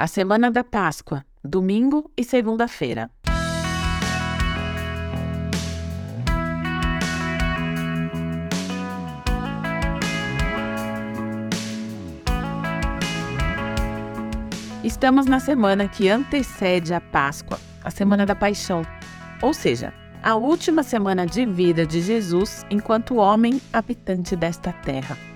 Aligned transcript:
a 0.00 0.06
semana 0.06 0.50
da 0.50 0.64
Páscoa, 0.64 1.26
domingo 1.44 2.10
e 2.16 2.24
segunda-feira. 2.24 3.10
Estamos 14.82 15.26
na 15.26 15.38
semana 15.38 15.86
que 15.86 16.08
antecede 16.08 16.94
a 16.94 17.00
Páscoa, 17.02 17.60
a 17.84 17.90
semana 17.90 18.24
da 18.24 18.34
paixão, 18.34 18.80
ou 19.42 19.52
seja, 19.52 19.92
a 20.22 20.34
última 20.34 20.82
semana 20.82 21.26
de 21.26 21.44
vida 21.44 21.84
de 21.84 22.00
Jesus 22.00 22.64
enquanto 22.70 23.16
homem 23.16 23.60
habitante 23.70 24.34
desta 24.34 24.72
terra. 24.72 25.29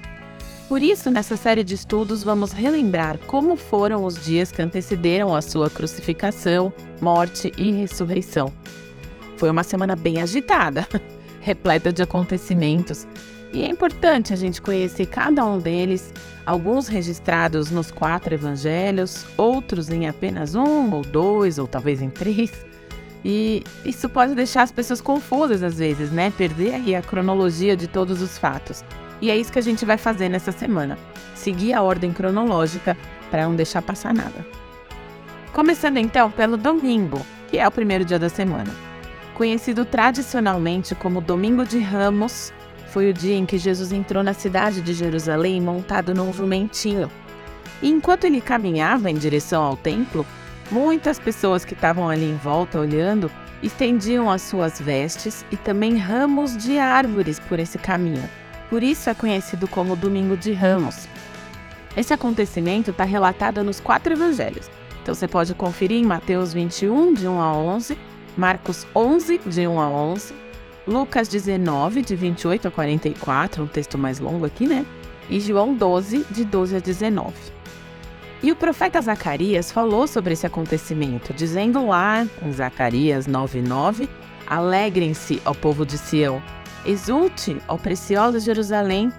Por 0.69 0.83
isso, 0.83 1.11
nessa 1.11 1.37
série 1.37 1.62
de 1.62 1.75
estudos, 1.75 2.23
vamos 2.23 2.53
relembrar 2.53 3.19
como 3.27 3.55
foram 3.55 4.05
os 4.05 4.25
dias 4.25 4.51
que 4.51 4.63
antecederam 4.63 5.35
a 5.35 5.43
sua 5.43 5.69
crucificação, 5.69 6.72
morte 7.00 7.53
e 7.59 7.71
ressurreição. 7.71 8.50
Foi 9.36 9.50
uma 9.50 9.63
semana 9.63 9.95
bem 9.95 10.22
agitada, 10.22 10.89
repleta 11.41 11.93
de 11.93 12.03
acontecimentos, 12.03 13.07
e 13.53 13.63
é 13.63 13.69
importante 13.69 14.32
a 14.32 14.36
gente 14.36 14.61
conhecer 14.61 15.07
cada 15.07 15.45
um 15.45 15.61
deles, 15.61 16.13
alguns 16.45 16.89
registrados 16.89 17.71
nos 17.71 17.93
quatro 17.93 18.35
evangelhos, 18.35 19.25
outros 19.36 19.91
em 19.91 20.08
apenas 20.08 20.57
um 20.57 20.93
ou 20.93 21.03
dois, 21.03 21.57
ou 21.57 21.69
talvez 21.69 22.03
em 22.03 22.11
três. 22.11 22.50
E 23.25 23.63
isso 23.85 24.08
pode 24.08 24.35
deixar 24.35 24.63
as 24.63 24.72
pessoas 24.72 25.00
confusas 25.00 25.63
às 25.63 25.79
vezes, 25.79 26.11
né? 26.11 26.33
Perder 26.36 26.75
aí 26.75 26.94
a 26.96 27.00
cronologia 27.00 27.77
de 27.77 27.86
todos 27.86 28.21
os 28.21 28.36
fatos. 28.36 28.85
E 29.25 29.31
é 29.31 29.37
isso 29.39 29.51
que 29.51 29.59
a 29.59 29.63
gente 29.63 29.87
vai 29.87 29.96
fazer 29.96 30.29
nessa 30.29 30.53
semana. 30.53 30.99
Seguir 31.35 31.73
a 31.73 31.81
ordem 31.81 32.12
cronológica 32.12 32.95
para 33.31 33.45
não 33.45 33.56
deixar 33.56 33.81
passar 33.81 34.12
nada. 34.12 34.47
Começando 35.50 35.97
então 35.97 36.31
pelo 36.31 36.59
domingo, 36.59 37.25
que 37.48 37.56
é 37.56 37.67
o 37.67 37.70
primeiro 37.70 38.05
dia 38.05 38.19
da 38.19 38.28
semana. 38.28 38.70
Conhecido 39.33 39.86
tradicionalmente 39.86 40.94
como 40.94 41.22
Domingo 41.22 41.64
de 41.64 41.78
Ramos, 41.78 42.53
foi 42.89 43.08
o 43.08 43.14
dia 43.14 43.34
em 43.34 43.47
que 43.47 43.56
Jesus 43.56 43.92
entrou 43.92 44.22
na 44.22 44.34
cidade 44.34 44.83
de 44.83 44.92
Jerusalém 44.92 45.59
montado 45.59 46.12
num 46.12 46.31
jumentinho. 46.31 47.11
E 47.81 47.88
enquanto 47.88 48.25
ele 48.25 48.42
caminhava 48.42 49.11
em 49.11 49.14
direção 49.14 49.62
ao 49.62 49.75
templo, 49.75 50.27
muitas 50.70 51.19
pessoas 51.19 51.64
que 51.64 51.72
estavam 51.72 52.11
ali 52.11 52.27
em 52.27 52.36
volta 52.36 52.78
olhando 52.78 53.31
estendiam 53.62 54.31
as 54.31 54.42
suas 54.42 54.78
vestes 54.78 55.47
e 55.50 55.56
também 55.56 55.97
ramos 55.97 56.55
de 56.59 56.78
árvores 56.78 57.41
por 57.41 57.59
esse 57.59 57.78
caminho. 57.78 58.28
Por 58.75 58.83
isso 58.83 59.08
é 59.08 59.14
conhecido 59.14 59.69
como 59.69 59.94
Domingo 59.94 60.36
de 60.36 60.53
Ramos. 60.53 61.06
Esse 61.97 62.12
acontecimento 62.12 62.91
está 62.91 63.05
relatado 63.05 63.62
nos 63.62 63.78
quatro 63.78 64.14
evangelhos. 64.14 64.69
Então 65.00 65.14
você 65.14 65.28
pode 65.28 65.55
conferir 65.55 66.03
em 66.03 66.05
Mateus 66.05 66.53
21, 66.53 67.14
de 67.14 67.28
1 67.28 67.41
a 67.41 67.56
11, 67.56 67.97
Marcos 68.36 68.84
11, 68.92 69.39
de 69.47 69.69
1 69.69 69.81
a 69.81 69.89
11, 69.89 70.34
Lucas 70.89 71.28
19, 71.28 72.03
de 72.03 72.16
28 72.16 72.66
a 72.66 72.70
44, 72.72 73.62
um 73.62 73.69
texto 73.69 73.97
mais 73.97 74.19
longo 74.19 74.44
aqui, 74.44 74.66
né? 74.66 74.84
E 75.31 75.38
João 75.38 75.72
12, 75.72 76.27
de 76.28 76.44
12 76.44 76.75
a 76.75 76.81
19. 76.81 77.33
E 78.42 78.50
o 78.50 78.56
profeta 78.56 79.00
Zacarias 79.00 79.70
falou 79.70 80.09
sobre 80.09 80.33
esse 80.33 80.48
acontecimento, 80.48 81.33
dizendo 81.33 81.86
lá 81.86 82.27
em 82.42 82.53
Zacarias 82.53 83.28
9:9, 83.28 84.09
Alegrem-se, 84.48 85.41
ó 85.44 85.55
povo 85.55 85.86
de 85.86 85.97
Sião, 85.97 86.42
Exulte, 86.86 87.60
ó 87.66 87.77
preciosa 87.77 88.38
Jerusalém. 88.38 89.12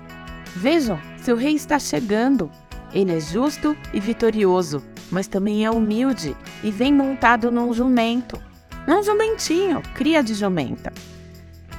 Vejam, 0.56 1.00
seu 1.18 1.36
rei 1.36 1.56
está 1.56 1.80
chegando. 1.80 2.50
Ele 2.94 3.12
é 3.12 3.20
justo 3.20 3.76
e 3.94 4.00
vitorioso, 4.00 4.84
mas 5.12 5.28
também 5.28 5.66
é 5.66 5.72
humilde 5.72 6.36
e 6.64 6.72
vem 6.72 6.94
montado 6.94 7.52
num 7.52 7.74
jumento. 7.74 8.40
Num 8.88 9.04
jumentinho, 9.04 9.82
cria 9.96 10.24
de 10.24 10.34
jumenta. 10.34 10.94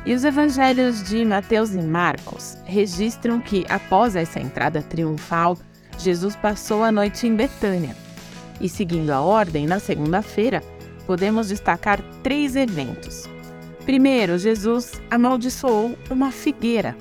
E 0.04 0.14
os 0.14 0.24
evangelhos 0.24 1.02
de 1.02 1.24
Mateus 1.24 1.74
e 1.74 1.82
Marcos 1.82 2.58
registram 2.64 3.40
que, 3.40 3.64
após 3.68 4.14
essa 4.14 4.40
entrada 4.40 4.82
triunfal, 4.82 5.56
Jesus 5.98 6.36
passou 6.36 6.84
a 6.84 6.92
noite 6.92 7.26
em 7.26 7.34
Betânia. 7.34 7.96
E 8.60 8.68
seguindo 8.68 9.10
a 9.10 9.20
ordem, 9.20 9.66
na 9.66 9.78
segunda-feira, 9.78 10.62
podemos 11.06 11.48
destacar 11.48 12.00
três 12.22 12.56
eventos. 12.56 13.28
Primeiro, 13.86 14.36
Jesus 14.36 15.00
amaldiçoou 15.08 15.96
uma 16.10 16.32
figueira, 16.32 16.96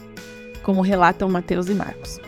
como 0.62 0.81
relatam 0.81 1.28
Mateus 1.28 1.68
e 1.68 1.73
Marcos. 1.73 2.22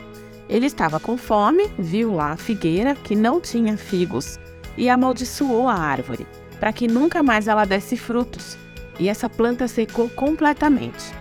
Ele 0.49 0.65
estava 0.65 0.99
com 0.99 1.15
fome, 1.15 1.69
viu 1.77 2.15
lá 2.15 2.31
a 2.31 2.37
figueira 2.37 2.95
que 2.95 3.15
não 3.15 3.39
tinha 3.39 3.77
figos 3.77 4.39
e 4.75 4.89
amaldiçoou 4.89 5.67
a 5.67 5.75
árvore, 5.75 6.25
para 6.59 6.73
que 6.73 6.87
nunca 6.87 7.21
mais 7.21 7.47
ela 7.47 7.65
desse 7.65 7.95
frutos. 7.95 8.57
E 8.99 9.07
essa 9.07 9.29
planta 9.29 9.67
secou 9.67 10.09
completamente. 10.09 11.13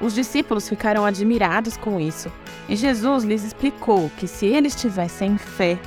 Os 0.00 0.14
discípulos 0.14 0.66
ficaram 0.66 1.04
admirados 1.04 1.76
com 1.76 2.00
isso, 2.00 2.32
e 2.70 2.74
Jesus 2.74 3.22
lhes 3.22 3.44
explicou 3.44 4.10
que 4.16 4.26
se 4.26 4.46
eles 4.46 4.74
tivessem 4.74 5.36
fé, 5.36 5.78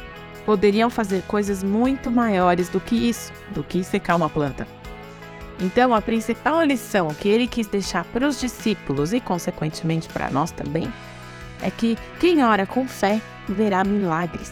poderiam 0.45 0.91
fazer 0.91 1.23
coisas 1.23 1.63
muito 1.63 2.11
maiores 2.11 2.69
do 2.69 2.79
que 2.79 3.09
isso, 3.09 3.33
do 3.55 3.63
que 3.63 3.83
secar 3.83 4.15
uma 4.15 4.29
planta. 4.29 4.67
Então, 5.59 5.93
a 5.93 6.01
principal 6.01 6.61
lição 6.63 7.13
que 7.13 7.29
ele 7.29 7.47
quis 7.47 7.67
deixar 7.67 8.03
para 8.05 8.27
os 8.27 8.39
discípulos 8.39 9.13
e, 9.13 9.19
consequentemente, 9.19 10.09
para 10.09 10.29
nós 10.29 10.51
também, 10.51 10.91
é 11.61 11.71
que 11.71 11.97
quem 12.19 12.43
ora 12.43 12.65
com 12.65 12.87
fé 12.87 13.21
verá 13.47 13.83
milagres. 13.83 14.51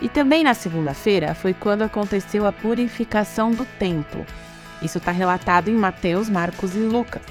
E 0.00 0.08
também 0.08 0.44
na 0.44 0.54
segunda-feira 0.54 1.34
foi 1.34 1.52
quando 1.52 1.82
aconteceu 1.82 2.46
a 2.46 2.52
purificação 2.52 3.50
do 3.50 3.64
templo. 3.78 4.24
Isso 4.80 4.98
está 4.98 5.10
relatado 5.10 5.68
em 5.68 5.74
Mateus, 5.74 6.30
Marcos 6.30 6.76
e 6.76 6.78
Lucas. 6.78 7.22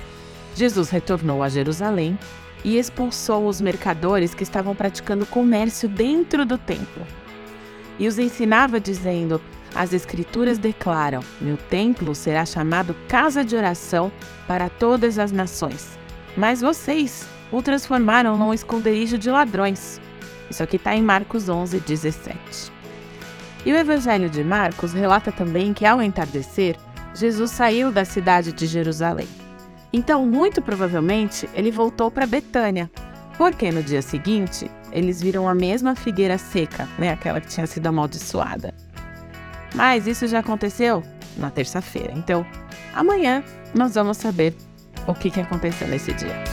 Jesus 0.53 0.89
retornou 0.89 1.41
a 1.41 1.47
Jerusalém 1.47 2.19
e 2.65 2.77
expulsou 2.77 3.47
os 3.47 3.61
mercadores 3.61 4.33
que 4.33 4.43
estavam 4.43 4.75
praticando 4.75 5.25
comércio 5.25 5.87
dentro 5.87 6.45
do 6.45 6.57
templo. 6.57 7.05
E 7.97 8.07
os 8.07 8.19
ensinava 8.19 8.79
dizendo: 8.79 9.41
as 9.77 9.93
Escrituras 9.93 10.57
declaram: 10.57 11.21
Meu 11.39 11.55
templo 11.55 12.15
será 12.15 12.45
chamado 12.45 12.95
casa 13.07 13.45
de 13.45 13.55
oração 13.55 14.11
para 14.47 14.69
todas 14.69 15.19
as 15.19 15.31
nações. 15.31 15.97
Mas 16.35 16.61
vocês 16.61 17.27
o 17.51 17.61
transformaram 17.61 18.37
num 18.37 18.53
esconderijo 18.53 19.17
de 19.17 19.29
ladrões. 19.29 20.01
Isso 20.49 20.63
aqui 20.63 20.77
está 20.77 20.95
em 20.95 21.01
Marcos 21.01 21.47
11, 21.47 21.79
17. 21.79 22.37
E 23.65 23.71
o 23.71 23.77
Evangelho 23.77 24.29
de 24.29 24.43
Marcos 24.43 24.93
relata 24.93 25.31
também 25.31 25.73
que, 25.73 25.85
ao 25.85 26.01
entardecer, 26.01 26.75
Jesus 27.13 27.51
saiu 27.51 27.91
da 27.91 28.05
cidade 28.05 28.51
de 28.51 28.65
Jerusalém. 28.65 29.27
Então, 29.91 30.25
muito 30.25 30.61
provavelmente, 30.61 31.49
ele 31.53 31.71
voltou 31.71 32.11
para 32.11 32.25
Betânia, 32.25 32.89
porque 33.37 33.71
no 33.71 33.83
dia 33.83 34.01
seguinte 34.01 34.69
eles 34.91 35.21
viram 35.21 35.47
a 35.47 35.55
mesma 35.55 35.95
figueira 35.95 36.37
seca, 36.37 36.87
né, 36.97 37.11
aquela 37.11 37.41
que 37.41 37.47
tinha 37.47 37.67
sido 37.67 37.87
amaldiçoada. 37.87 38.73
Mas 39.77 40.07
isso 40.07 40.27
já 40.27 40.39
aconteceu 40.39 41.03
na 41.37 41.51
terça-feira. 41.51 42.11
Então, 42.15 42.43
amanhã 42.95 43.43
nós 43.75 43.93
vamos 43.93 44.17
saber 44.17 44.55
o 45.05 45.13
que, 45.13 45.29
que 45.29 45.39
aconteceu 45.39 45.87
nesse 45.87 46.11
dia. 46.13 46.43